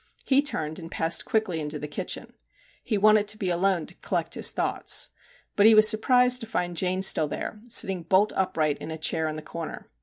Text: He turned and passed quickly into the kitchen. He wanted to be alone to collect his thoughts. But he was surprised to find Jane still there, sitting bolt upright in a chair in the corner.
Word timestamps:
He 0.25 0.41
turned 0.41 0.79
and 0.79 0.89
passed 0.89 1.25
quickly 1.25 1.59
into 1.59 1.77
the 1.77 1.87
kitchen. 1.87 2.33
He 2.83 2.97
wanted 2.97 3.27
to 3.27 3.37
be 3.37 3.51
alone 3.51 3.85
to 3.85 3.93
collect 3.97 4.33
his 4.33 4.49
thoughts. 4.49 5.09
But 5.55 5.67
he 5.67 5.75
was 5.75 5.87
surprised 5.87 6.41
to 6.41 6.47
find 6.47 6.75
Jane 6.75 7.03
still 7.03 7.27
there, 7.27 7.59
sitting 7.69 8.01
bolt 8.01 8.33
upright 8.35 8.79
in 8.79 8.89
a 8.89 8.97
chair 8.97 9.27
in 9.27 9.35
the 9.35 9.43
corner. 9.43 9.91